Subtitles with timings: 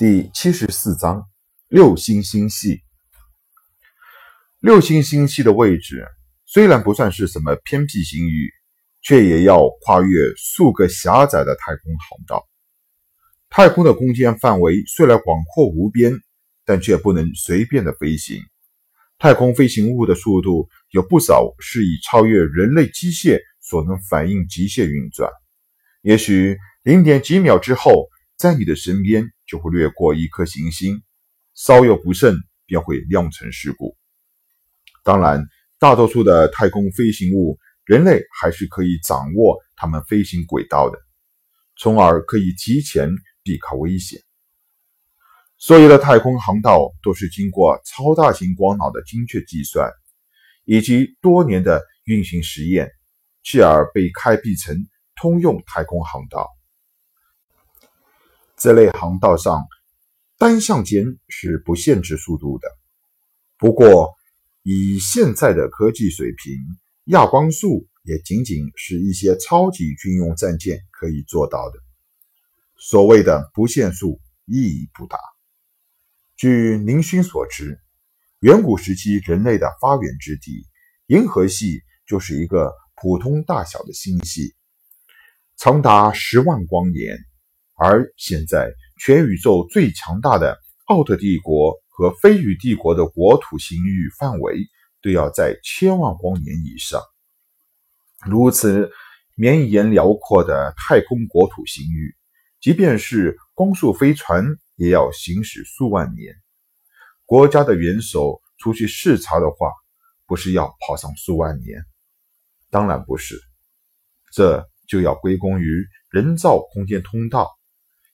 [0.00, 1.28] 第七十四章
[1.68, 2.80] 六星星系。
[4.58, 6.06] 六星星系的位置
[6.46, 8.50] 虽然不算是什么偏僻星域，
[9.02, 10.08] 却也要跨越
[10.38, 12.48] 数个狭窄的太空航道。
[13.50, 16.14] 太空的空间范围虽然广阔无边，
[16.64, 18.40] 但却不能随便的飞行。
[19.18, 25.30] 太空飞行物的速度有不少是以超越人类机械所能反应极限运转，
[26.00, 28.06] 也许零点几秒之后，
[28.38, 31.02] 在你的身边就会掠过一颗行星，
[31.54, 33.96] 稍有不慎便会酿成事故。
[35.02, 35.44] 当然，
[35.80, 40.96] 大多数的太空飞行物，人类还是可以掌握它们飞行轨道的，
[41.76, 43.10] 从而可以提前
[43.42, 44.20] 避开危险。
[45.58, 49.90] 所有的太空航道都是经过超大型光脑的精确计算，
[50.64, 52.88] 以及多年的运行实验，
[53.42, 54.76] 继而被开辟成
[55.16, 56.48] 通用太空航道。
[58.60, 59.66] 这类航道上，
[60.36, 62.68] 单向间是不限制速度的。
[63.56, 64.12] 不过，
[64.62, 66.58] 以现在的科技水平，
[67.04, 71.78] 亚光速也仅仅是一些超级军用战舰可以做到的。
[72.76, 75.18] 所谓的不限速，意义不大。
[76.36, 77.80] 据宁勋所知，
[78.40, 80.66] 远古时期人类的发源之地
[81.06, 84.54] 银河系就是一个普通大小的星系，
[85.56, 87.16] 长达十万光年。
[87.82, 94.58] 而现在，全宇宙最强大的奥特帝国和飞羽帝国的国土星域范围
[95.00, 97.00] 都要在千万光年以上。
[98.26, 98.90] 如此
[99.34, 102.14] 绵延辽阔的太空国土星域，
[102.60, 104.44] 即便是光速飞船。
[104.76, 106.34] 也要行驶数万年。
[107.26, 109.70] 国家的元首出去视察的话，
[110.26, 111.84] 不是要跑上数万年？
[112.70, 113.38] 当然不是，
[114.32, 117.50] 这就要归功于人造空间通道，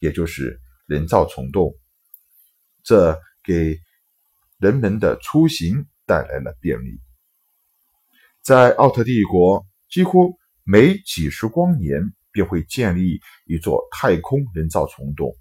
[0.00, 1.72] 也就是人造虫洞。
[2.82, 3.78] 这给
[4.58, 7.00] 人们的出行带来了便利。
[8.42, 12.02] 在奥特帝国，几乎每几十光年
[12.32, 15.36] 便会建立一座太空人造虫洞。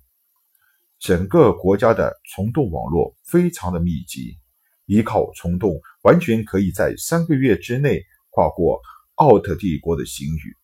[1.00, 4.38] 整个国家的虫洞网络非常的密集，
[4.86, 8.82] 依靠虫洞完全可以在三个月之内跨过
[9.16, 10.58] 奥特帝国的星域。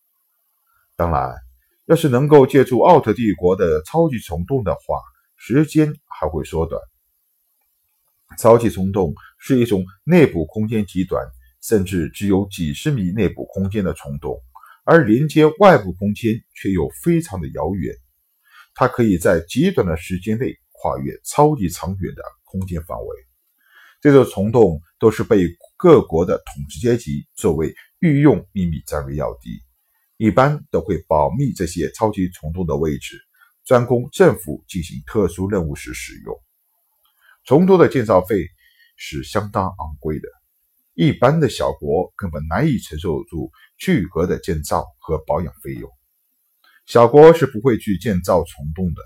[0.94, 1.34] 当然，
[1.86, 4.98] 要是能够借助奥特帝国的超级虫洞的话，
[5.36, 6.80] 时间还会缩短。
[8.38, 11.24] 超级虫洞是一种内部空间极短，
[11.62, 14.42] 甚至只有几十米内部空间的虫洞，
[14.84, 17.94] 而连接外部空间却又非常的遥远。
[18.74, 23.16] 它可以在极短的时间内跨越超级长远的空间范围。
[24.00, 29.62] 这种虫洞都是被各国的统治阶级作为御用秘密战略要地，
[30.18, 33.20] 一般都会保密这些超级虫洞的位置，
[33.64, 36.34] 专供政府进行特殊任务时使用。
[37.44, 38.48] 虫洞的建造费
[38.96, 40.28] 是相当昂贵的，
[40.94, 45.90] 一般的小国根本难以承受住巨额的建造和保养费用。
[46.86, 49.02] 小国是不会去建造虫洞的，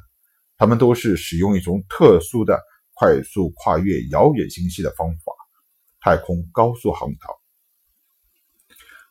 [0.56, 2.62] 他们都是使用一种特殊的
[2.94, 5.32] 快速跨越遥远星系的方法——
[6.00, 7.40] 太空高速航道。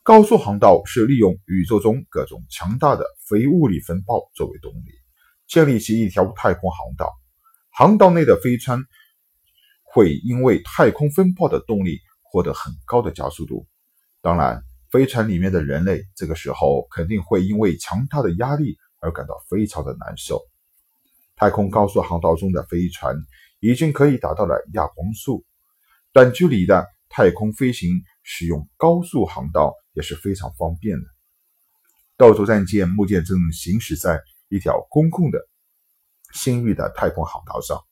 [0.09, 4.89] 高速航道是利用宇宙中各种强大的非物理风暴作为动力，
[5.47, 7.13] 建立起一条太空航道。
[7.69, 8.83] 航道内的飞船
[9.83, 13.67] 会因为太空风暴的动力获得很高的加速度，
[14.19, 14.63] 当然。
[14.89, 20.41] 飞船里面的人类，这个时候肯定会因为强大的压力而感到非常的难受。
[21.35, 23.15] 太空高速航道中的飞船
[23.59, 25.45] 已经可以达到了亚光速，
[26.11, 31.05] 短距离的太空飞行使用高速航道也是非常方便的。
[32.15, 35.45] 斗族战舰目前正行驶在一条公共的
[36.33, 37.83] 星域的太空航道上，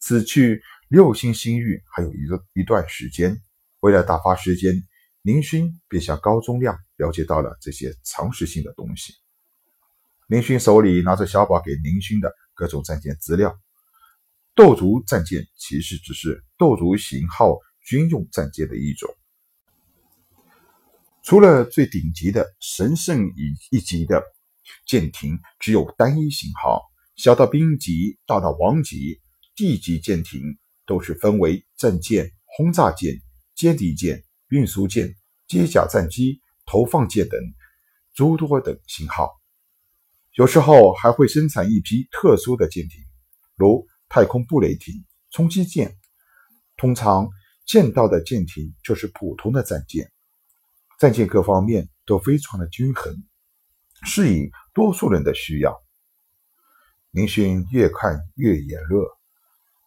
[0.00, 3.40] 此去六星星域还有一个一段时间，
[3.78, 4.82] 为了打发时间。
[5.22, 9.12] 林勋便向高宗亮了解到了这些常识性的东西。
[10.28, 13.58] 林勋手里拿着小宝给林勋的各种战舰资料。
[14.54, 19.12] 斗族战舰其实只是斗族型号军用战舰的一种，
[21.26, 24.22] 除了最顶级的神圣一一级的
[24.86, 26.80] 舰艇只有单一型号，
[27.16, 29.20] 小到兵级，大到王级，
[29.56, 30.40] 地级舰艇
[30.86, 33.20] 都是分为战舰、轰炸舰、
[33.56, 34.22] 歼敌舰。
[34.50, 35.12] 运输舰、
[35.48, 37.40] 机甲战机、投放舰等
[38.14, 39.32] 诸多等型号，
[40.34, 43.00] 有时候还会生产一批特殊的舰艇，
[43.56, 45.96] 如太空布雷艇、冲击舰。
[46.76, 47.28] 通常
[47.66, 50.12] 见到的舰艇就是普通的战舰，
[50.98, 53.14] 战舰各方面都非常的均衡，
[54.04, 55.76] 适应多数人的需要。
[57.10, 59.04] 林勋越看越眼热，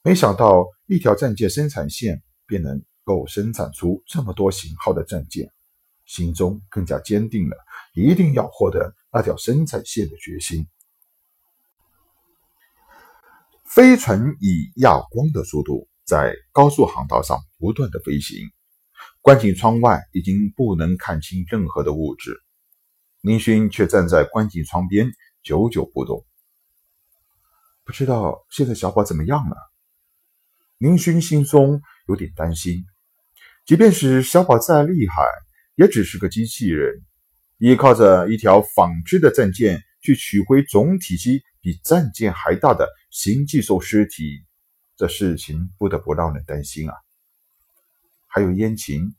[0.04, 5.52] 没想到一条战舰生产线便能够生产出这么多型号的战舰，
[6.06, 7.58] 心中更加坚定了
[7.94, 10.68] 一定要获得那条生产线的决心。
[13.66, 18.50] 飞船以亚光的速度在高速航道上不断的飞行，
[19.22, 22.42] 观景窗外已经不能看清任何的物质。
[23.22, 25.12] 宁勋却站在观景窗边，
[25.44, 26.26] 久久不动。
[27.84, 29.56] 不知道现在小宝怎么样了？
[30.78, 32.86] 宁勋心中有点担心。
[33.66, 35.24] 即便是小宝再厉害，
[35.76, 37.04] 也只是个机器人，
[37.58, 42.88] 依靠着一条仿制的战舰去取回总体积比战舰还大的。
[43.12, 44.46] 新寄兽尸体，
[44.96, 46.96] 这事情不得不让人担心啊！
[48.30, 49.14] 还有燕琴，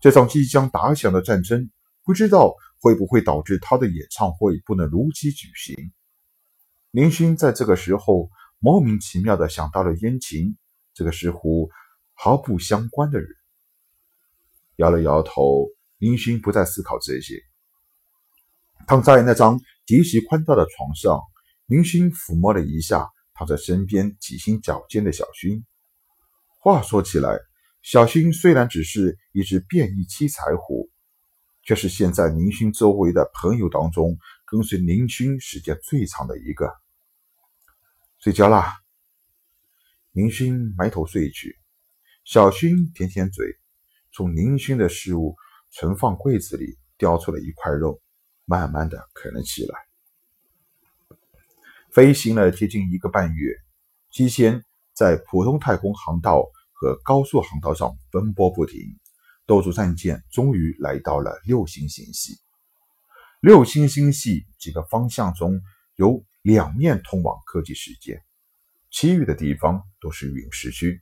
[0.00, 1.70] 这场即将打响的战争，
[2.02, 5.92] 不知道会不会导致他的演唱会不能如期举行。
[6.90, 10.56] 林勋在这个时候莫名其妙的想到了燕琴
[10.94, 11.68] 这个似乎
[12.14, 13.28] 毫不相关的人，
[14.76, 15.66] 摇了摇头，
[15.98, 17.34] 林勋不再思考这些，
[18.86, 21.20] 躺在那张极其宽大的床上，
[21.66, 23.10] 林勋抚摸了一下。
[23.38, 25.62] 躺在身边体型矫健的小薰。
[26.58, 27.38] 话说起来，
[27.86, 30.90] 小薰虽然只是一只变异七彩虎，
[31.62, 36.68] 却是现在宁勋周围的朋友当中跟随宁勋时间最长的一个。
[38.18, 38.72] 睡觉啦！
[40.10, 41.60] 宁勋埋头睡去，
[42.24, 43.56] 小薰舔舔嘴，
[44.10, 45.36] 从宁勋的食物
[45.70, 48.02] 存放柜子里叼出了一块肉，
[48.46, 49.78] 慢慢的啃了起来。
[51.92, 53.54] 飞行了接近一个半月，
[54.10, 58.80] 机仙在普通太空航道和高速航道上奔波不停。
[59.46, 62.34] 斗族战舰终于来到了六星星系。
[63.40, 65.60] 六星星系几个方向中
[65.94, 68.22] 有两面通往科技世界，
[68.90, 71.00] 其余的地方都是陨石区。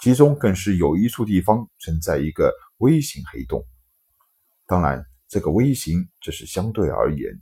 [0.00, 3.64] 其中更是有一处地方存在一个微型黑洞。
[4.66, 7.40] 当然，这个微型只是相对而言。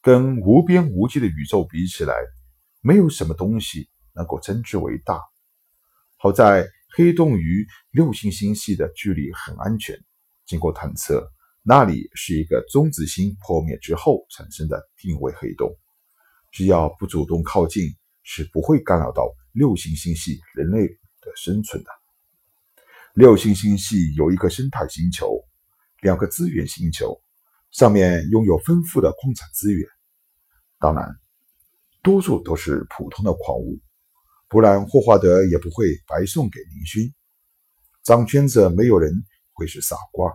[0.00, 2.14] 跟无边无际的宇宙比起来，
[2.80, 5.20] 没有什么东西能够称之为大。
[6.16, 9.98] 好在黑洞与六星星系的距离很安全，
[10.46, 11.30] 经过探测，
[11.62, 15.70] 那里是一个中子星破灭之后产生的定位黑洞，
[16.50, 21.90] 只要不主动靠近，是不会干扰到六星星系人类的生存的。
[23.14, 25.44] 六星星系有一个生态星球，
[26.00, 27.20] 两个资源星球，
[27.70, 29.86] 上面拥有丰富的矿产资源。
[30.78, 31.14] 当然，
[32.02, 33.78] 多数都是普通的矿物，
[34.48, 37.12] 不然霍华德也不会白送给林勋。
[38.02, 39.12] 掌圈子没有人
[39.52, 40.32] 会是傻瓜，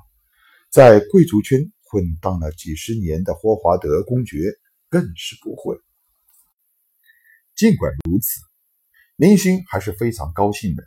[0.70, 4.38] 在贵族圈混荡了几十年的霍华德公爵
[4.90, 5.76] 更是不会。
[7.56, 8.42] 尽管如此，
[9.16, 10.84] 林勋还是非常高兴的。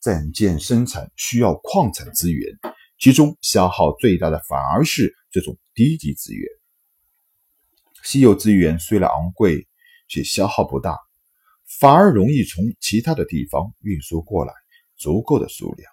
[0.00, 2.58] 战舰生产需要矿产资源，
[2.98, 6.48] 其中消耗最大的反而是这种低级资源。
[8.04, 9.66] 稀有资源虽然昂贵，
[10.06, 10.96] 却消耗不大，
[11.78, 14.52] 反而容易从其他的地方运输过来
[14.96, 15.92] 足够的数量。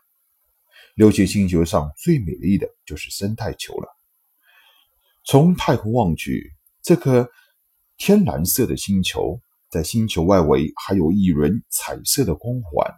[0.95, 3.87] 六星星球上最美丽的就是生态球了。
[5.25, 7.29] 从太空望去，这颗
[7.97, 12.93] 天蓝色的星球在星球外围还有一轮彩色的光环。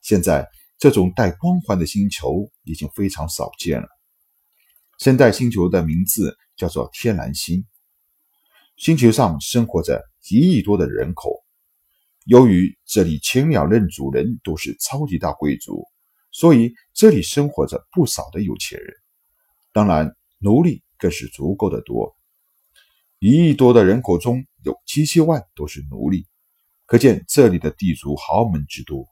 [0.00, 3.88] 现在这种带光环的星球已经非常少见了。
[4.98, 7.64] 生态星球的名字叫做天蓝星。
[8.76, 11.42] 星球上生活着一亿多的人口，
[12.30, 15.84] 由于这里前两任主人都是超级大贵族，
[16.30, 18.94] 所以这里生活着不少的有钱人。
[19.72, 22.16] 当然，奴隶更是足够的多。
[23.18, 26.24] 一亿多的人口中有七千万都是奴隶，
[26.86, 29.08] 可见这里的地主豪门之多。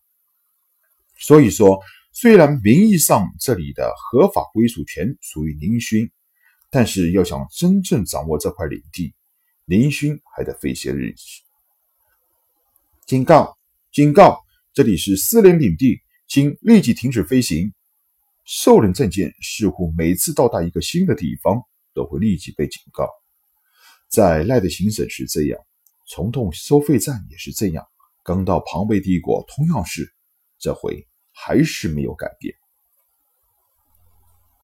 [1.19, 1.81] 所以说，
[2.13, 6.09] 虽然名义上这里的合法归属权属于林勋，
[6.71, 9.13] 但是要想真正掌握这块领地，
[9.65, 11.48] 林勋还得费些日子。
[13.09, 13.57] 警告！
[13.91, 14.45] 警告！
[14.75, 17.73] 这里是四连领地，请立即停止飞行。
[18.45, 21.63] 兽人战舰似乎每次到达一个新的地方，
[21.95, 23.09] 都会立即被警告。
[24.11, 25.59] 在赖的行省是这样，
[26.07, 27.87] 虫洞收费站也是这样，
[28.23, 30.13] 刚到庞贝帝国同样是，
[30.59, 32.55] 这回还是没有改变。